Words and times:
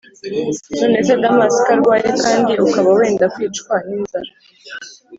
nonese 0.77 1.13
damas, 1.23 1.55
ko 1.65 1.69
urwaye 1.75 2.09
kandi 2.23 2.51
ukaba 2.65 2.89
wenda 2.97 3.25
kwicwa 3.33 3.73
ninzara, 3.87 4.31